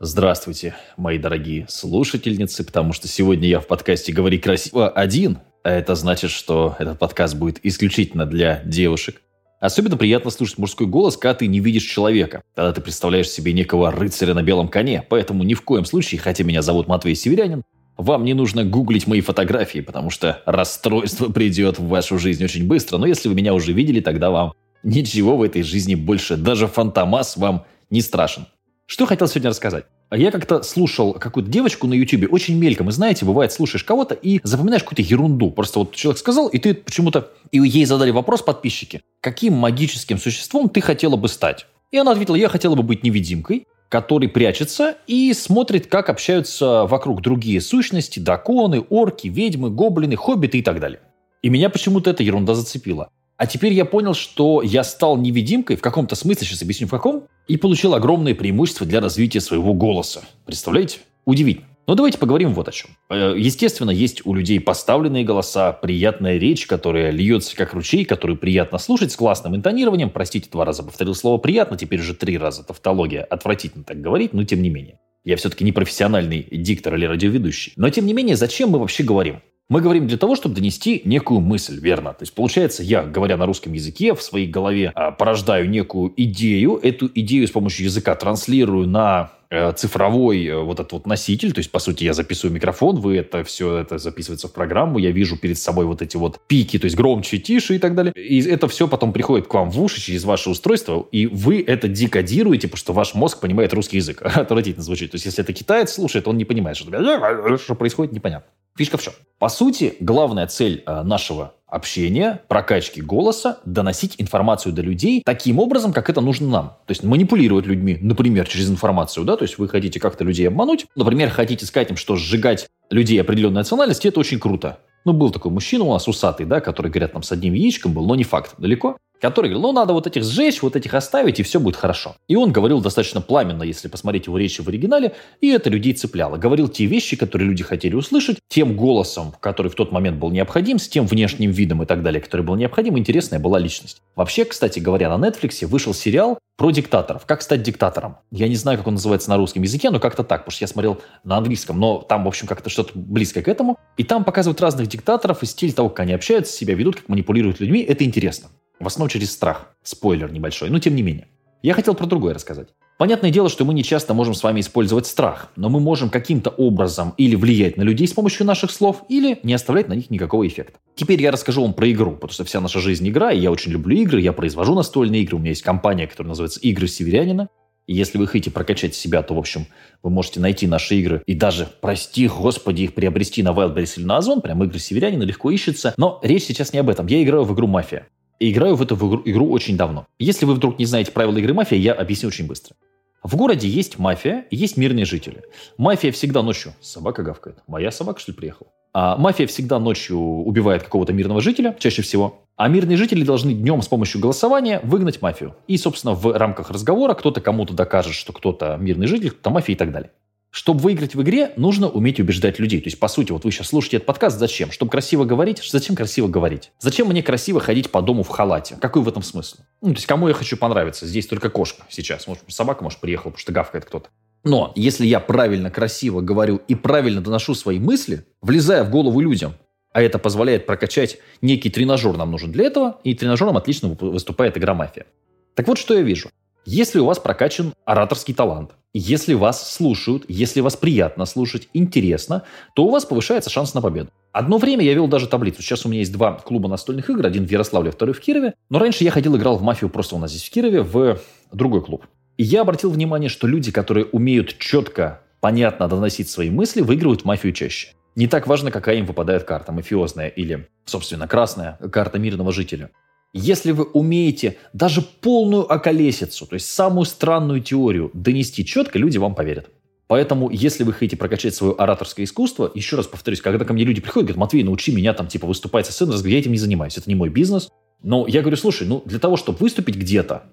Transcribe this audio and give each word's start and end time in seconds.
Здравствуйте, 0.00 0.76
мои 0.96 1.18
дорогие 1.18 1.66
слушательницы, 1.68 2.62
потому 2.62 2.92
что 2.92 3.08
сегодня 3.08 3.48
я 3.48 3.58
в 3.58 3.66
подкасте 3.66 4.12
«Говори 4.12 4.38
красиво» 4.38 4.88
один, 4.88 5.38
а 5.64 5.70
это 5.72 5.96
значит, 5.96 6.30
что 6.30 6.76
этот 6.78 7.00
подкаст 7.00 7.34
будет 7.34 7.58
исключительно 7.64 8.24
для 8.24 8.62
девушек. 8.64 9.20
Особенно 9.58 9.96
приятно 9.96 10.30
слушать 10.30 10.56
мужской 10.58 10.86
голос, 10.86 11.16
когда 11.16 11.34
ты 11.34 11.48
не 11.48 11.58
видишь 11.58 11.82
человека. 11.82 12.42
Тогда 12.54 12.72
ты 12.72 12.80
представляешь 12.80 13.28
себе 13.28 13.52
некого 13.52 13.90
рыцаря 13.90 14.34
на 14.34 14.44
белом 14.44 14.68
коне. 14.68 15.04
Поэтому 15.08 15.42
ни 15.42 15.54
в 15.54 15.62
коем 15.62 15.84
случае, 15.84 16.20
хотя 16.20 16.44
меня 16.44 16.62
зовут 16.62 16.86
Матвей 16.86 17.16
Северянин, 17.16 17.64
вам 17.96 18.24
не 18.24 18.34
нужно 18.34 18.62
гуглить 18.62 19.08
мои 19.08 19.20
фотографии, 19.20 19.80
потому 19.80 20.10
что 20.10 20.40
расстройство 20.46 21.28
придет 21.32 21.80
в 21.80 21.88
вашу 21.88 22.20
жизнь 22.20 22.44
очень 22.44 22.68
быстро. 22.68 22.98
Но 22.98 23.06
если 23.06 23.28
вы 23.28 23.34
меня 23.34 23.52
уже 23.52 23.72
видели, 23.72 23.98
тогда 23.98 24.30
вам 24.30 24.52
ничего 24.84 25.36
в 25.36 25.42
этой 25.42 25.64
жизни 25.64 25.96
больше, 25.96 26.36
даже 26.36 26.68
фантомас 26.68 27.36
вам 27.36 27.64
не 27.90 28.00
страшен. 28.00 28.46
Что 28.90 29.04
хотел 29.04 29.28
сегодня 29.28 29.50
рассказать? 29.50 29.84
Я 30.10 30.30
как-то 30.30 30.62
слушал 30.62 31.12
какую-то 31.12 31.50
девочку 31.50 31.86
на 31.86 31.92
Ютубе 31.92 32.26
очень 32.26 32.56
мельком. 32.56 32.88
И 32.88 32.92
знаете, 32.92 33.26
бывает, 33.26 33.52
слушаешь 33.52 33.84
кого-то 33.84 34.14
и 34.14 34.40
запоминаешь 34.42 34.82
какую-то 34.82 35.02
ерунду. 35.02 35.50
Просто 35.50 35.80
вот 35.80 35.94
человек 35.94 36.18
сказал, 36.18 36.48
и 36.48 36.56
ты 36.58 36.72
почему-то... 36.72 37.30
И 37.50 37.58
ей 37.58 37.84
задали 37.84 38.10
вопрос 38.12 38.40
подписчики. 38.40 39.02
Каким 39.20 39.52
магическим 39.52 40.16
существом 40.16 40.70
ты 40.70 40.80
хотела 40.80 41.16
бы 41.16 41.28
стать? 41.28 41.66
И 41.90 41.98
она 41.98 42.12
ответила, 42.12 42.34
я 42.34 42.48
хотела 42.48 42.76
бы 42.76 42.82
быть 42.82 43.02
невидимкой, 43.02 43.66
который 43.90 44.30
прячется 44.30 44.96
и 45.06 45.34
смотрит, 45.34 45.86
как 45.86 46.08
общаются 46.08 46.86
вокруг 46.86 47.20
другие 47.20 47.60
сущности, 47.60 48.18
драконы, 48.18 48.86
орки, 48.88 49.28
ведьмы, 49.28 49.68
гоблины, 49.68 50.16
хоббиты 50.16 50.60
и 50.60 50.62
так 50.62 50.80
далее. 50.80 51.00
И 51.42 51.50
меня 51.50 51.68
почему-то 51.68 52.08
эта 52.08 52.22
ерунда 52.22 52.54
зацепила. 52.54 53.10
А 53.38 53.46
теперь 53.46 53.72
я 53.72 53.84
понял, 53.84 54.14
что 54.14 54.62
я 54.62 54.82
стал 54.82 55.16
невидимкой, 55.16 55.76
в 55.76 55.80
каком-то 55.80 56.16
смысле, 56.16 56.44
сейчас 56.44 56.62
объясню 56.62 56.88
в 56.88 56.90
каком, 56.90 57.28
и 57.46 57.56
получил 57.56 57.94
огромные 57.94 58.34
преимущества 58.34 58.84
для 58.84 59.00
развития 59.00 59.40
своего 59.40 59.74
голоса. 59.74 60.22
Представляете? 60.44 60.98
Удивительно. 61.24 61.68
Но 61.86 61.94
давайте 61.94 62.18
поговорим 62.18 62.52
вот 62.52 62.68
о 62.68 62.72
чем. 62.72 62.90
Э, 63.08 63.34
естественно, 63.36 63.90
есть 63.90 64.26
у 64.26 64.34
людей 64.34 64.60
поставленные 64.60 65.24
голоса, 65.24 65.72
приятная 65.72 66.36
речь, 66.36 66.66
которая 66.66 67.10
льется 67.12 67.56
как 67.56 67.74
ручей, 67.74 68.04
которую 68.04 68.38
приятно 68.38 68.76
слушать 68.76 69.12
с 69.12 69.16
классным 69.16 69.54
интонированием. 69.54 70.10
Простите, 70.10 70.50
два 70.50 70.64
раза 70.64 70.82
повторил 70.82 71.14
слово 71.14 71.38
«приятно», 71.38 71.78
теперь 71.78 72.00
уже 72.00 72.14
три 72.14 72.36
раза. 72.36 72.64
Тавтология. 72.64 73.22
Отвратительно 73.22 73.84
так 73.84 74.00
говорить, 74.00 74.34
но 74.34 74.42
тем 74.44 74.60
не 74.62 74.68
менее. 74.68 74.98
Я 75.24 75.36
все-таки 75.36 75.64
не 75.64 75.72
профессиональный 75.72 76.46
диктор 76.50 76.96
или 76.96 77.06
радиоведущий. 77.06 77.72
Но 77.76 77.88
тем 77.88 78.04
не 78.04 78.12
менее, 78.12 78.34
зачем 78.34 78.70
мы 78.70 78.80
вообще 78.80 79.04
говорим? 79.04 79.42
Мы 79.70 79.82
говорим 79.82 80.06
для 80.06 80.16
того, 80.16 80.34
чтобы 80.34 80.54
донести 80.54 81.02
некую 81.04 81.40
мысль, 81.40 81.78
верно? 81.78 82.14
То 82.14 82.22
есть, 82.22 82.32
получается, 82.32 82.82
я, 82.82 83.02
говоря 83.02 83.36
на 83.36 83.44
русском 83.44 83.74
языке, 83.74 84.14
в 84.14 84.22
своей 84.22 84.46
голове 84.46 84.92
а, 84.94 85.10
порождаю 85.10 85.68
некую 85.68 86.10
идею, 86.16 86.80
эту 86.82 87.10
идею 87.14 87.46
с 87.46 87.50
помощью 87.50 87.84
языка 87.84 88.14
транслирую 88.14 88.88
на 88.88 89.32
э, 89.50 89.72
цифровой 89.72 90.46
э, 90.46 90.56
вот 90.56 90.80
этот 90.80 90.92
вот 90.92 91.06
носитель, 91.06 91.52
то 91.52 91.58
есть, 91.58 91.70
по 91.70 91.80
сути, 91.80 92.04
я 92.04 92.14
записываю 92.14 92.54
микрофон, 92.54 92.96
вы 92.96 93.18
это 93.18 93.44
все 93.44 93.76
это 93.76 93.98
записывается 93.98 94.48
в 94.48 94.54
программу, 94.54 94.96
я 94.96 95.10
вижу 95.10 95.36
перед 95.36 95.58
собой 95.58 95.84
вот 95.84 96.00
эти 96.00 96.16
вот 96.16 96.40
пики, 96.46 96.78
то 96.78 96.86
есть 96.86 96.96
громче, 96.96 97.36
тише 97.36 97.76
и 97.76 97.78
так 97.78 97.94
далее. 97.94 98.14
И 98.14 98.40
это 98.48 98.68
все 98.68 98.88
потом 98.88 99.12
приходит 99.12 99.48
к 99.48 99.52
вам 99.52 99.68
в 99.70 99.82
уши 99.82 100.00
через 100.00 100.24
ваше 100.24 100.48
устройство, 100.48 101.06
и 101.12 101.26
вы 101.26 101.62
это 101.62 101.88
декодируете, 101.88 102.68
потому 102.68 102.78
что 102.78 102.94
ваш 102.94 103.12
мозг 103.12 103.40
понимает 103.40 103.74
русский 103.74 103.98
язык. 103.98 104.22
Отвратительно 104.34 104.82
звучит. 104.82 105.10
То 105.10 105.16
есть, 105.16 105.26
если 105.26 105.44
это 105.44 105.52
китаец 105.52 105.92
слушает, 105.92 106.26
он 106.26 106.38
не 106.38 106.46
понимает, 106.46 106.78
что, 106.78 107.58
что 107.58 107.74
происходит, 107.74 108.14
непонятно. 108.14 108.50
Фишка 108.78 108.96
в 108.96 109.02
чем? 109.02 109.12
По 109.40 109.48
сути, 109.48 109.96
главная 109.98 110.46
цель 110.46 110.84
э, 110.86 111.02
нашего 111.02 111.54
общения, 111.66 112.42
прокачки 112.46 113.02
голоса, 113.02 113.58
доносить 113.64 114.14
информацию 114.18 114.72
до 114.72 114.82
людей 114.82 115.20
таким 115.24 115.58
образом, 115.58 115.92
как 115.92 116.08
это 116.08 116.20
нужно 116.20 116.46
нам. 116.46 116.68
То 116.86 116.92
есть 116.92 117.02
манипулировать 117.02 117.66
людьми, 117.66 117.98
например, 118.00 118.46
через 118.46 118.70
информацию, 118.70 119.24
да, 119.24 119.36
то 119.36 119.42
есть 119.42 119.58
вы 119.58 119.68
хотите 119.68 119.98
как-то 119.98 120.22
людей 120.22 120.46
обмануть, 120.46 120.86
например, 120.94 121.30
хотите 121.30 121.66
сказать 121.66 121.90
им, 121.90 121.96
что 121.96 122.14
сжигать 122.14 122.68
людей 122.88 123.20
определенной 123.20 123.56
национальности, 123.56 124.06
это 124.06 124.20
очень 124.20 124.38
круто. 124.38 124.78
Ну, 125.04 125.12
был 125.12 125.30
такой 125.30 125.50
мужчина 125.50 125.82
у 125.82 125.92
нас 125.92 126.06
усатый, 126.06 126.46
да, 126.46 126.60
который, 126.60 126.92
говорят, 126.92 127.14
там 127.14 127.24
с 127.24 127.32
одним 127.32 127.54
яичком 127.54 127.92
был, 127.92 128.06
но 128.06 128.14
не 128.14 128.24
факт, 128.24 128.54
далеко 128.58 128.96
который 129.20 129.50
говорил, 129.50 129.62
ну, 129.68 129.72
надо 129.72 129.92
вот 129.92 130.06
этих 130.06 130.24
сжечь, 130.24 130.62
вот 130.62 130.76
этих 130.76 130.94
оставить, 130.94 131.40
и 131.40 131.42
все 131.42 131.60
будет 131.60 131.76
хорошо. 131.76 132.16
И 132.28 132.36
он 132.36 132.52
говорил 132.52 132.80
достаточно 132.80 133.20
пламенно, 133.20 133.62
если 133.62 133.88
посмотреть 133.88 134.26
его 134.26 134.38
речи 134.38 134.60
в 134.60 134.68
оригинале, 134.68 135.14
и 135.40 135.48
это 135.48 135.70
людей 135.70 135.92
цепляло. 135.92 136.36
Говорил 136.36 136.68
те 136.68 136.86
вещи, 136.86 137.16
которые 137.16 137.48
люди 137.48 137.64
хотели 137.64 137.94
услышать, 137.94 138.38
тем 138.48 138.76
голосом, 138.76 139.34
который 139.40 139.70
в 139.70 139.74
тот 139.74 139.92
момент 139.92 140.18
был 140.18 140.30
необходим, 140.30 140.78
с 140.78 140.88
тем 140.88 141.06
внешним 141.06 141.50
видом 141.50 141.82
и 141.82 141.86
так 141.86 142.02
далее, 142.02 142.20
который 142.20 142.42
был 142.42 142.56
необходим, 142.56 142.98
интересная 142.98 143.38
была 143.38 143.58
личность. 143.58 144.00
Вообще, 144.16 144.44
кстати 144.44 144.78
говоря, 144.78 145.16
на 145.16 145.28
Netflix 145.28 145.66
вышел 145.66 145.94
сериал 145.94 146.38
про 146.56 146.72
диктаторов. 146.72 147.24
Как 147.24 147.40
стать 147.40 147.62
диктатором? 147.62 148.16
Я 148.32 148.48
не 148.48 148.56
знаю, 148.56 148.78
как 148.78 148.88
он 148.88 148.94
называется 148.94 149.30
на 149.30 149.36
русском 149.36 149.62
языке, 149.62 149.90
но 149.90 150.00
как-то 150.00 150.24
так, 150.24 150.40
потому 150.40 150.52
что 150.52 150.64
я 150.64 150.68
смотрел 150.68 151.00
на 151.22 151.36
английском, 151.36 151.78
но 151.78 151.98
там, 152.00 152.24
в 152.24 152.28
общем, 152.28 152.48
как-то 152.48 152.68
что-то 152.68 152.90
близкое 152.94 153.42
к 153.42 153.48
этому. 153.48 153.78
И 153.96 154.02
там 154.02 154.24
показывают 154.24 154.60
разных 154.60 154.88
диктаторов 154.88 155.42
и 155.44 155.46
стиль 155.46 155.72
того, 155.72 155.88
как 155.88 156.00
они 156.00 156.14
общаются, 156.14 156.52
себя 156.52 156.74
ведут, 156.74 156.96
как 156.96 157.08
манипулируют 157.08 157.60
людьми. 157.60 157.80
Это 157.80 158.04
интересно. 158.04 158.48
В 158.80 158.86
основном 158.86 159.08
через 159.08 159.32
страх. 159.32 159.74
Спойлер 159.82 160.30
небольшой, 160.32 160.70
но 160.70 160.78
тем 160.78 160.94
не 160.94 161.02
менее. 161.02 161.28
Я 161.62 161.74
хотел 161.74 161.94
про 161.94 162.06
другое 162.06 162.34
рассказать. 162.34 162.68
Понятное 162.98 163.30
дело, 163.30 163.48
что 163.48 163.64
мы 163.64 163.74
не 163.74 163.84
часто 163.84 164.12
можем 164.12 164.34
с 164.34 164.42
вами 164.42 164.60
использовать 164.60 165.06
страх, 165.06 165.52
но 165.54 165.68
мы 165.68 165.78
можем 165.78 166.10
каким-то 166.10 166.50
образом 166.50 167.14
или 167.16 167.36
влиять 167.36 167.76
на 167.76 167.82
людей 167.82 168.08
с 168.08 168.12
помощью 168.12 168.44
наших 168.44 168.72
слов, 168.72 169.04
или 169.08 169.38
не 169.44 169.54
оставлять 169.54 169.88
на 169.88 169.92
них 169.92 170.10
никакого 170.10 170.46
эффекта. 170.46 170.78
Теперь 170.96 171.22
я 171.22 171.30
расскажу 171.30 171.62
вам 171.62 171.74
про 171.74 171.90
игру, 171.92 172.12
потому 172.12 172.32
что 172.32 172.44
вся 172.44 172.60
наша 172.60 172.80
жизнь 172.80 173.08
игра, 173.08 173.30
и 173.30 173.38
я 173.38 173.52
очень 173.52 173.70
люблю 173.70 173.96
игры, 173.96 174.20
я 174.20 174.32
произвожу 174.32 174.74
настольные 174.74 175.22
игры, 175.22 175.36
у 175.36 175.38
меня 175.38 175.50
есть 175.50 175.62
компания, 175.62 176.08
которая 176.08 176.30
называется 176.30 176.58
«Игры 176.60 176.88
Северянина», 176.88 177.48
и 177.86 177.94
если 177.94 178.18
вы 178.18 178.26
хотите 178.26 178.50
прокачать 178.50 178.94
себя, 178.94 179.22
то, 179.22 179.34
в 179.34 179.38
общем, 179.38 179.66
вы 180.02 180.10
можете 180.10 180.40
найти 180.40 180.66
наши 180.66 180.96
игры 180.96 181.22
и 181.24 181.34
даже, 181.34 181.68
прости 181.80 182.28
господи, 182.28 182.82
их 182.82 182.94
приобрести 182.94 183.42
на 183.42 183.50
Wildberries 183.50 183.94
или 183.96 184.04
на 184.04 184.18
Озон. 184.18 184.42
Прям 184.42 184.62
игры 184.62 184.78
северянина 184.78 185.22
легко 185.22 185.50
ищется. 185.50 185.94
Но 185.96 186.20
речь 186.22 186.44
сейчас 186.44 186.74
не 186.74 186.80
об 186.80 186.90
этом. 186.90 187.06
Я 187.06 187.22
играю 187.22 187.44
в 187.44 187.54
игру 187.54 187.66
«Мафия». 187.66 188.06
Играю 188.40 188.76
в 188.76 188.82
эту 188.82 188.94
игру, 188.94 189.22
игру 189.24 189.50
очень 189.50 189.76
давно. 189.76 190.06
Если 190.18 190.44
вы 190.46 190.54
вдруг 190.54 190.78
не 190.78 190.84
знаете 190.84 191.10
правила 191.10 191.36
игры 191.38 191.54
«Мафия», 191.54 191.78
я 191.78 191.92
объясню 191.92 192.28
очень 192.28 192.46
быстро. 192.46 192.76
В 193.24 193.34
городе 193.34 193.66
есть 193.68 193.98
мафия 193.98 194.46
есть 194.52 194.76
мирные 194.76 195.04
жители. 195.04 195.42
Мафия 195.76 196.12
всегда 196.12 196.42
ночью... 196.42 196.72
Собака 196.80 197.24
гавкает. 197.24 197.58
Моя 197.66 197.90
собака, 197.90 198.20
что 198.20 198.30
ли, 198.30 198.36
приехала? 198.36 198.70
А 198.94 199.16
мафия 199.16 199.48
всегда 199.48 199.80
ночью 199.80 200.18
убивает 200.18 200.84
какого-то 200.84 201.12
мирного 201.12 201.40
жителя, 201.40 201.76
чаще 201.80 202.02
всего. 202.02 202.42
А 202.56 202.68
мирные 202.68 202.96
жители 202.96 203.24
должны 203.24 203.54
днем 203.54 203.82
с 203.82 203.88
помощью 203.88 204.20
голосования 204.20 204.80
выгнать 204.84 205.20
мафию. 205.20 205.56
И, 205.66 205.76
собственно, 205.76 206.14
в 206.14 206.36
рамках 206.36 206.70
разговора 206.70 207.14
кто-то 207.14 207.40
кому-то 207.40 207.74
докажет, 207.74 208.14
что 208.14 208.32
кто-то 208.32 208.76
мирный 208.76 209.08
житель, 209.08 209.30
кто-то 209.30 209.50
мафия 209.50 209.74
и 209.74 209.78
так 209.78 209.90
далее. 209.90 210.12
Чтобы 210.50 210.80
выиграть 210.80 211.14
в 211.14 211.22
игре, 211.22 211.52
нужно 211.56 211.88
уметь 211.88 212.20
убеждать 212.20 212.58
людей. 212.58 212.80
То 212.80 212.86
есть, 212.86 212.98
по 212.98 213.08
сути, 213.08 213.32
вот 213.32 213.44
вы 213.44 213.50
сейчас 213.50 213.68
слушаете 213.68 213.98
этот 213.98 214.06
подкаст, 214.06 214.38
зачем? 214.38 214.70
Чтобы 214.70 214.90
красиво 214.90 215.24
говорить? 215.24 215.62
Зачем 215.62 215.94
красиво 215.94 216.26
говорить? 216.26 216.72
Зачем 216.78 217.08
мне 217.08 217.22
красиво 217.22 217.60
ходить 217.60 217.90
по 217.90 218.00
дому 218.00 218.22
в 218.22 218.28
халате? 218.28 218.76
Какой 218.80 219.02
в 219.02 219.08
этом 219.08 219.22
смысл? 219.22 219.58
Ну, 219.82 219.90
то 219.90 219.96
есть, 219.96 220.06
кому 220.06 220.26
я 220.28 220.34
хочу 220.34 220.56
понравиться? 220.56 221.06
Здесь 221.06 221.26
только 221.26 221.50
кошка 221.50 221.84
сейчас. 221.90 222.26
Может, 222.26 222.44
собака, 222.48 222.82
может, 222.82 222.98
приехала, 223.00 223.30
потому 223.30 223.40
что 223.40 223.52
гавкает 223.52 223.84
кто-то. 223.84 224.08
Но 224.44 224.72
если 224.74 225.06
я 225.06 225.20
правильно, 225.20 225.70
красиво 225.70 226.22
говорю 226.22 226.60
и 226.68 226.74
правильно 226.74 227.20
доношу 227.20 227.54
свои 227.54 227.78
мысли, 227.78 228.24
влезая 228.40 228.84
в 228.84 228.90
голову 228.90 229.20
людям, 229.20 229.54
а 229.92 230.00
это 230.00 230.18
позволяет 230.18 230.66
прокачать 230.66 231.18
некий 231.42 231.70
тренажер 231.70 232.16
нам 232.16 232.30
нужен 232.30 232.52
для 232.52 232.66
этого, 232.66 233.00
и 233.04 233.14
тренажером 233.14 233.56
отлично 233.56 233.88
выступает 233.88 234.56
игра 234.56 234.74
«Мафия». 234.74 235.06
Так 235.54 235.66
вот, 235.66 235.76
что 235.76 235.94
я 235.94 236.02
вижу. 236.02 236.30
Если 236.64 237.00
у 237.00 237.06
вас 237.06 237.18
прокачан 237.18 237.74
ораторский 237.84 238.34
талант, 238.34 238.72
если 238.94 239.34
вас 239.34 239.72
слушают, 239.72 240.24
если 240.28 240.60
вас 240.60 240.76
приятно 240.76 241.26
слушать, 241.26 241.68
интересно, 241.74 242.44
то 242.74 242.84
у 242.84 242.90
вас 242.90 243.04
повышается 243.04 243.50
шанс 243.50 243.74
на 243.74 243.82
победу. 243.82 244.10
Одно 244.32 244.58
время 244.58 244.84
я 244.84 244.94
вел 244.94 245.08
даже 245.08 245.26
таблицу. 245.26 245.62
Сейчас 245.62 245.84
у 245.84 245.88
меня 245.88 246.00
есть 246.00 246.12
два 246.12 246.34
клуба 246.34 246.68
настольных 246.68 247.10
игр, 247.10 247.26
один 247.26 247.46
в 247.46 247.50
Ярославле, 247.50 247.90
второй 247.90 248.14
в 248.14 248.20
Кирове. 248.20 248.54
Но 248.70 248.78
раньше 248.78 249.04
я 249.04 249.10
ходил, 249.10 249.36
играл 249.36 249.56
в 249.56 249.62
мафию 249.62 249.90
просто 249.90 250.16
у 250.16 250.18
нас 250.18 250.30
здесь 250.30 250.44
в 250.48 250.50
Кирове, 250.50 250.82
в 250.82 251.18
другой 251.52 251.82
клуб. 251.82 252.06
И 252.36 252.44
я 252.44 252.62
обратил 252.62 252.90
внимание, 252.90 253.28
что 253.28 253.46
люди, 253.46 253.72
которые 253.72 254.06
умеют 254.06 254.58
четко, 254.58 255.22
понятно 255.40 255.88
доносить 255.88 256.30
свои 256.30 256.50
мысли, 256.50 256.80
выигрывают 256.80 257.22
в 257.22 257.24
мафию 257.24 257.52
чаще. 257.52 257.88
Не 258.14 258.26
так 258.26 258.46
важно, 258.46 258.70
какая 258.70 258.96
им 258.96 259.06
выпадает 259.06 259.44
карта, 259.44 259.72
мафиозная 259.72 260.28
или, 260.28 260.68
собственно, 260.84 261.28
красная 261.28 261.78
карта 261.92 262.18
мирного 262.18 262.52
жителя. 262.52 262.90
Если 263.34 263.72
вы 263.72 263.84
умеете 263.84 264.56
даже 264.72 265.02
полную 265.02 265.70
околесицу, 265.70 266.46
то 266.46 266.54
есть 266.54 266.70
самую 266.70 267.04
странную 267.04 267.60
теорию 267.60 268.10
донести 268.14 268.64
четко, 268.64 268.98
люди 268.98 269.18
вам 269.18 269.34
поверят. 269.34 269.70
Поэтому, 270.06 270.48
если 270.48 270.84
вы 270.84 270.94
хотите 270.94 271.16
прокачать 271.16 271.54
свое 271.54 271.74
ораторское 271.74 272.24
искусство, 272.24 272.70
еще 272.74 272.96
раз 272.96 273.06
повторюсь, 273.06 273.42
когда 273.42 273.66
ко 273.66 273.74
мне 273.74 273.84
люди 273.84 274.00
приходят, 274.00 274.28
говорят, 274.28 274.40
Матвей, 274.40 274.62
научи 274.64 274.90
меня 274.90 275.12
там 275.12 275.28
типа 275.28 275.46
выступать 275.46 275.84
со 275.84 275.92
сцены, 275.92 276.14
я 276.26 276.38
этим 276.38 276.52
не 276.52 276.58
занимаюсь, 276.58 276.96
это 276.96 277.10
не 277.10 277.14
мой 277.14 277.28
бизнес. 277.28 277.68
Но 278.02 278.26
я 278.26 278.40
говорю, 278.40 278.56
слушай, 278.56 278.86
ну 278.86 279.02
для 279.04 279.18
того, 279.18 279.36
чтобы 279.36 279.58
выступить 279.58 279.96
где-то, 279.96 280.44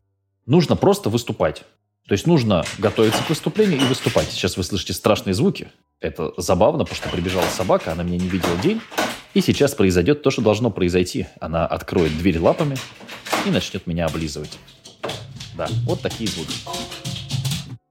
нужно 0.45 0.75
просто 0.75 1.09
выступать. 1.09 1.63
То 2.07 2.13
есть 2.13 2.27
нужно 2.27 2.65
готовиться 2.77 3.23
к 3.23 3.29
выступлению 3.29 3.79
и 3.79 3.85
выступать. 3.85 4.29
Сейчас 4.29 4.57
вы 4.57 4.63
слышите 4.63 4.93
страшные 4.93 5.33
звуки. 5.33 5.69
Это 6.01 6.33
забавно, 6.37 6.83
потому 6.83 6.97
что 6.97 7.09
прибежала 7.09 7.45
собака, 7.45 7.93
она 7.93 8.03
меня 8.03 8.17
не 8.17 8.27
видела 8.27 8.55
день. 8.61 8.81
И 9.35 9.41
сейчас 9.41 9.75
произойдет 9.75 10.23
то, 10.23 10.31
что 10.31 10.41
должно 10.41 10.71
произойти. 10.71 11.27
Она 11.41 11.67
откроет 11.67 12.17
дверь 12.17 12.39
лапами 12.39 12.77
и 13.45 13.49
начнет 13.51 13.85
меня 13.85 14.05
облизывать. 14.05 14.57
Да, 15.57 15.67
вот 15.85 15.99
такие 15.99 16.29
звуки. 16.29 16.53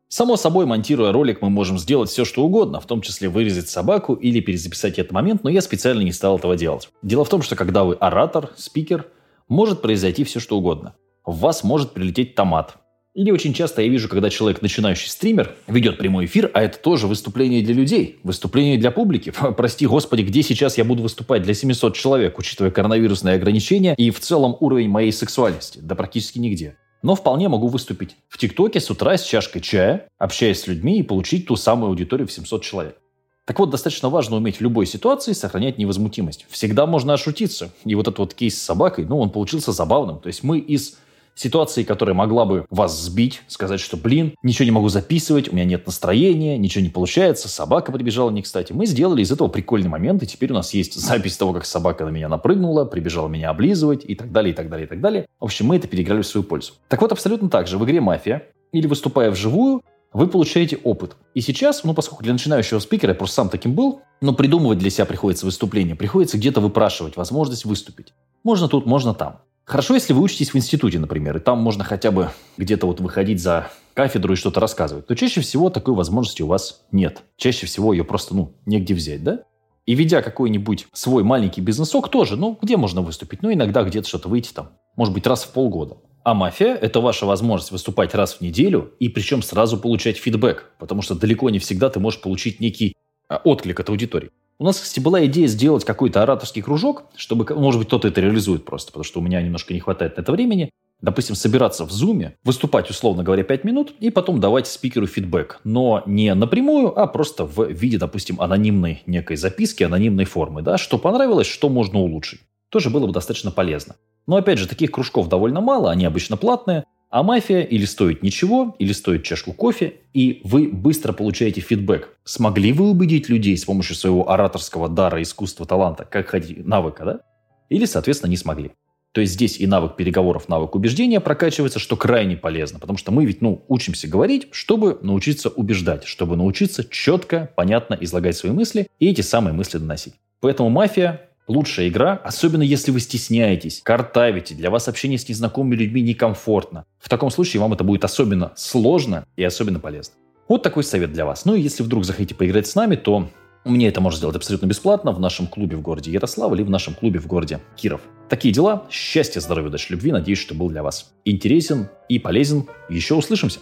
Само 0.08 0.36
собой, 0.38 0.64
монтируя 0.64 1.12
ролик, 1.12 1.42
мы 1.42 1.50
можем 1.50 1.78
сделать 1.78 2.08
все, 2.08 2.24
что 2.24 2.44
угодно, 2.44 2.80
в 2.80 2.86
том 2.86 3.02
числе 3.02 3.28
вырезать 3.28 3.68
собаку 3.68 4.14
или 4.14 4.40
перезаписать 4.40 4.98
этот 4.98 5.12
момент, 5.12 5.44
но 5.44 5.50
я 5.50 5.60
специально 5.60 6.00
не 6.00 6.12
стал 6.12 6.38
этого 6.38 6.56
делать. 6.56 6.88
Дело 7.02 7.26
в 7.26 7.28
том, 7.28 7.42
что 7.42 7.56
когда 7.56 7.84
вы 7.84 7.94
оратор, 7.94 8.50
спикер, 8.56 9.06
может 9.46 9.82
произойти 9.82 10.24
все, 10.24 10.40
что 10.40 10.56
угодно. 10.56 10.94
В 11.26 11.40
вас 11.40 11.62
может 11.62 11.92
прилететь 11.92 12.34
томат, 12.34 12.76
или 13.14 13.30
очень 13.30 13.54
часто 13.54 13.80
я 13.80 13.88
вижу, 13.88 14.08
когда 14.08 14.28
человек, 14.28 14.60
начинающий 14.60 15.08
стример, 15.08 15.54
ведет 15.68 15.98
прямой 15.98 16.24
эфир, 16.26 16.50
а 16.52 16.62
это 16.62 16.78
тоже 16.78 17.06
выступление 17.06 17.62
для 17.62 17.72
людей, 17.72 18.18
выступление 18.24 18.76
для 18.76 18.90
публики. 18.90 19.32
Прости 19.56 19.86
господи, 19.86 20.22
где 20.22 20.42
сейчас 20.42 20.78
я 20.78 20.84
буду 20.84 21.04
выступать 21.04 21.42
для 21.42 21.54
700 21.54 21.94
человек, 21.94 22.38
учитывая 22.38 22.72
коронавирусные 22.72 23.36
ограничения 23.36 23.94
и 23.94 24.10
в 24.10 24.18
целом 24.18 24.56
уровень 24.58 24.88
моей 24.88 25.12
сексуальности? 25.12 25.78
Да 25.80 25.94
практически 25.94 26.40
нигде. 26.40 26.76
Но 27.02 27.14
вполне 27.14 27.48
могу 27.48 27.68
выступить 27.68 28.16
в 28.28 28.36
ТикТоке 28.36 28.80
с 28.80 28.90
утра 28.90 29.16
с 29.16 29.22
чашкой 29.22 29.60
чая, 29.60 30.08
общаясь 30.18 30.60
с 30.60 30.66
людьми 30.66 30.98
и 30.98 31.02
получить 31.02 31.46
ту 31.46 31.54
самую 31.54 31.90
аудиторию 31.90 32.26
в 32.26 32.32
700 32.32 32.64
человек. 32.64 32.96
Так 33.44 33.58
вот, 33.58 33.68
достаточно 33.68 34.08
важно 34.08 34.36
уметь 34.36 34.56
в 34.56 34.60
любой 34.62 34.86
ситуации 34.86 35.34
сохранять 35.34 35.76
невозмутимость. 35.76 36.46
Всегда 36.48 36.86
можно 36.86 37.12
ошутиться. 37.12 37.70
И 37.84 37.94
вот 37.94 38.08
этот 38.08 38.18
вот 38.18 38.34
кейс 38.34 38.58
с 38.58 38.62
собакой, 38.62 39.04
ну, 39.04 39.18
он 39.20 39.28
получился 39.28 39.70
забавным. 39.70 40.18
То 40.18 40.28
есть 40.28 40.42
мы 40.42 40.58
из 40.58 40.96
ситуации, 41.34 41.82
которая 41.82 42.14
могла 42.14 42.44
бы 42.44 42.66
вас 42.70 43.00
сбить, 43.00 43.42
сказать, 43.48 43.80
что, 43.80 43.96
блин, 43.96 44.34
ничего 44.42 44.64
не 44.64 44.70
могу 44.70 44.88
записывать, 44.88 45.48
у 45.48 45.54
меня 45.54 45.64
нет 45.64 45.86
настроения, 45.86 46.56
ничего 46.58 46.82
не 46.82 46.90
получается, 46.90 47.48
собака 47.48 47.92
прибежала 47.92 48.30
не 48.30 48.42
кстати. 48.42 48.72
Мы 48.72 48.86
сделали 48.86 49.22
из 49.22 49.32
этого 49.32 49.48
прикольный 49.48 49.88
момент, 49.88 50.22
и 50.22 50.26
теперь 50.26 50.52
у 50.52 50.54
нас 50.54 50.74
есть 50.74 50.94
запись 50.94 51.36
того, 51.36 51.52
как 51.52 51.64
собака 51.64 52.04
на 52.04 52.10
меня 52.10 52.28
напрыгнула, 52.28 52.84
прибежала 52.84 53.28
меня 53.28 53.50
облизывать 53.50 54.04
и 54.06 54.14
так 54.14 54.32
далее, 54.32 54.52
и 54.52 54.56
так 54.56 54.68
далее, 54.68 54.86
и 54.86 54.88
так 54.88 55.00
далее. 55.00 55.26
В 55.40 55.44
общем, 55.44 55.66
мы 55.66 55.76
это 55.76 55.88
переиграли 55.88 56.22
в 56.22 56.26
свою 56.26 56.44
пользу. 56.44 56.74
Так 56.88 57.00
вот, 57.02 57.12
абсолютно 57.12 57.48
так 57.48 57.66
же 57.66 57.78
в 57.78 57.84
игре 57.84 58.00
«Мафия» 58.00 58.46
или 58.72 58.86
выступая 58.86 59.30
вживую, 59.30 59.82
вы 60.12 60.28
получаете 60.28 60.78
опыт. 60.84 61.16
И 61.34 61.40
сейчас, 61.40 61.82
ну, 61.82 61.92
поскольку 61.92 62.22
для 62.22 62.32
начинающего 62.32 62.78
спикера 62.78 63.10
я 63.10 63.14
просто 63.16 63.36
сам 63.36 63.48
таким 63.48 63.74
был, 63.74 64.00
но 64.20 64.32
придумывать 64.32 64.78
для 64.78 64.88
себя 64.88 65.06
приходится 65.06 65.44
выступление, 65.44 65.96
приходится 65.96 66.38
где-то 66.38 66.60
выпрашивать 66.60 67.16
возможность 67.16 67.64
выступить. 67.64 68.14
Можно 68.44 68.68
тут, 68.68 68.86
можно 68.86 69.12
там. 69.12 69.40
Хорошо, 69.64 69.94
если 69.94 70.12
вы 70.12 70.22
учитесь 70.22 70.52
в 70.52 70.56
институте, 70.56 70.98
например, 70.98 71.38
и 71.38 71.40
там 71.40 71.58
можно 71.58 71.84
хотя 71.84 72.10
бы 72.10 72.30
где-то 72.58 72.86
вот 72.86 73.00
выходить 73.00 73.40
за 73.40 73.70
кафедру 73.94 74.34
и 74.34 74.36
что-то 74.36 74.60
рассказывать, 74.60 75.06
то 75.06 75.16
чаще 75.16 75.40
всего 75.40 75.70
такой 75.70 75.94
возможности 75.94 76.42
у 76.42 76.46
вас 76.46 76.82
нет. 76.92 77.22
Чаще 77.36 77.66
всего 77.66 77.94
ее 77.94 78.04
просто, 78.04 78.34
ну, 78.34 78.52
негде 78.66 78.92
взять, 78.92 79.24
да? 79.24 79.40
И 79.86 79.94
ведя 79.94 80.20
какой-нибудь 80.22 80.86
свой 80.92 81.24
маленький 81.24 81.60
бизнесок 81.62 82.10
тоже, 82.10 82.36
ну, 82.36 82.58
где 82.60 82.76
можно 82.76 83.00
выступить? 83.00 83.42
Ну, 83.42 83.52
иногда 83.52 83.84
где-то 83.84 84.06
что-то 84.06 84.28
выйти 84.28 84.52
там, 84.52 84.70
может 84.96 85.14
быть, 85.14 85.26
раз 85.26 85.44
в 85.44 85.52
полгода. 85.52 85.96
А 86.24 86.34
мафия– 86.34 86.74
это 86.80 87.00
ваша 87.00 87.26
возможность 87.26 87.70
выступать 87.70 88.14
раз 88.14 88.34
в 88.34 88.40
неделю, 88.40 88.92
и 88.98 89.08
причем 89.08 89.42
сразу 89.42 89.78
получать 89.78 90.16
фидбэк, 90.16 90.72
потому 90.78 91.02
что 91.02 91.14
далеко 91.14 91.48
не 91.50 91.58
всегда 91.58 91.90
ты 91.90 92.00
можешь 92.00 92.20
получить 92.20 92.60
некий 92.60 92.96
а, 93.28 93.40
отклик 93.44 93.80
от 93.80 93.90
аудитории. 93.90 94.30
У 94.58 94.64
нас, 94.64 94.78
кстати, 94.78 95.00
была 95.00 95.24
идея 95.26 95.48
сделать 95.48 95.84
какой-то 95.84 96.22
ораторский 96.22 96.62
кружок, 96.62 97.04
чтобы, 97.16 97.44
может 97.56 97.80
быть, 97.80 97.88
кто-то 97.88 98.06
это 98.06 98.20
реализует 98.20 98.64
просто, 98.64 98.92
потому 98.92 99.04
что 99.04 99.18
у 99.18 99.22
меня 99.22 99.42
немножко 99.42 99.74
не 99.74 99.80
хватает 99.80 100.16
на 100.16 100.22
это 100.22 100.30
времени. 100.30 100.70
Допустим, 101.00 101.34
собираться 101.34 101.84
в 101.84 101.90
зуме, 101.90 102.36
выступать, 102.44 102.88
условно 102.88 103.24
говоря, 103.24 103.42
5 103.42 103.64
минут, 103.64 103.92
и 103.98 104.10
потом 104.10 104.40
давать 104.40 104.68
спикеру 104.68 105.06
фидбэк. 105.06 105.60
Но 105.64 106.02
не 106.06 106.32
напрямую, 106.34 106.98
а 106.98 107.06
просто 107.08 107.44
в 107.44 107.68
виде, 107.68 107.98
допустим, 107.98 108.40
анонимной 108.40 109.02
некой 109.06 109.36
записки, 109.36 109.82
анонимной 109.82 110.24
формы. 110.24 110.62
Да? 110.62 110.78
Что 110.78 110.98
понравилось, 110.98 111.48
что 111.48 111.68
можно 111.68 111.98
улучшить. 111.98 112.40
Тоже 112.70 112.90
было 112.90 113.06
бы 113.06 113.12
достаточно 113.12 113.50
полезно. 113.50 113.96
Но 114.26 114.36
опять 114.36 114.58
же, 114.58 114.68
таких 114.68 114.92
кружков 114.92 115.28
довольно 115.28 115.60
мало, 115.60 115.90
они 115.90 116.06
обычно 116.06 116.36
платные. 116.36 116.84
А 117.14 117.22
мафия 117.22 117.60
или 117.60 117.84
стоит 117.84 118.24
ничего, 118.24 118.74
или 118.80 118.90
стоит 118.90 119.22
чашку 119.22 119.52
кофе, 119.52 119.94
и 120.14 120.40
вы 120.42 120.66
быстро 120.66 121.12
получаете 121.12 121.60
фидбэк. 121.60 122.08
Смогли 122.24 122.72
вы 122.72 122.90
убедить 122.90 123.28
людей 123.28 123.56
с 123.56 123.64
помощью 123.64 123.94
своего 123.94 124.28
ораторского 124.28 124.88
дара, 124.88 125.22
искусства, 125.22 125.64
таланта, 125.64 126.04
как 126.04 126.26
хотите, 126.26 126.62
навыка, 126.64 127.04
да? 127.04 127.20
Или, 127.68 127.84
соответственно, 127.84 128.30
не 128.30 128.36
смогли. 128.36 128.72
То 129.12 129.20
есть 129.20 129.34
здесь 129.34 129.60
и 129.60 129.66
навык 129.68 129.94
переговоров, 129.94 130.48
навык 130.48 130.74
убеждения 130.74 131.20
прокачивается, 131.20 131.78
что 131.78 131.96
крайне 131.96 132.36
полезно, 132.36 132.80
потому 132.80 132.98
что 132.98 133.12
мы 133.12 133.26
ведь, 133.26 133.40
ну, 133.42 133.64
учимся 133.68 134.08
говорить, 134.08 134.48
чтобы 134.50 134.98
научиться 135.00 135.50
убеждать, 135.50 136.06
чтобы 136.06 136.36
научиться 136.36 136.82
четко, 136.82 137.48
понятно 137.54 137.96
излагать 138.00 138.36
свои 138.36 138.50
мысли 138.50 138.88
и 138.98 139.08
эти 139.08 139.20
самые 139.20 139.54
мысли 139.54 139.78
доносить. 139.78 140.14
Поэтому 140.40 140.68
мафия 140.68 141.28
Лучшая 141.46 141.88
игра, 141.88 142.14
особенно 142.24 142.62
если 142.62 142.90
вы 142.90 143.00
стесняетесь, 143.00 143.82
картавите, 143.82 144.54
для 144.54 144.70
вас 144.70 144.88
общение 144.88 145.18
с 145.18 145.28
незнакомыми 145.28 145.74
людьми 145.74 146.00
некомфортно. 146.00 146.86
В 146.98 147.10
таком 147.10 147.30
случае 147.30 147.60
вам 147.60 147.74
это 147.74 147.84
будет 147.84 148.02
особенно 148.04 148.52
сложно 148.56 149.26
и 149.36 149.44
особенно 149.44 149.78
полезно. 149.78 150.14
Вот 150.48 150.62
такой 150.62 150.84
совет 150.84 151.12
для 151.12 151.26
вас. 151.26 151.44
Ну 151.44 151.54
и 151.54 151.60
если 151.60 151.82
вдруг 151.82 152.04
захотите 152.06 152.34
поиграть 152.34 152.66
с 152.66 152.74
нами, 152.74 152.96
то 152.96 153.28
мне 153.64 153.88
это 153.88 154.00
можно 154.00 154.18
сделать 154.18 154.36
абсолютно 154.36 154.66
бесплатно 154.66 155.12
в 155.12 155.20
нашем 155.20 155.46
клубе 155.46 155.76
в 155.76 155.82
городе 155.82 156.10
Ярослав 156.10 156.52
или 156.54 156.62
в 156.62 156.70
нашем 156.70 156.94
клубе 156.94 157.20
в 157.20 157.26
городе 157.26 157.60
Киров. 157.76 158.00
Такие 158.30 158.52
дела. 158.52 158.86
Счастья, 158.90 159.40
здоровья, 159.40 159.68
удачи, 159.68 159.92
любви. 159.92 160.12
Надеюсь, 160.12 160.38
что 160.38 160.54
был 160.54 160.70
для 160.70 160.82
вас 160.82 161.12
интересен 161.26 161.88
и 162.08 162.18
полезен. 162.18 162.66
Еще 162.88 163.14
услышимся. 163.14 163.60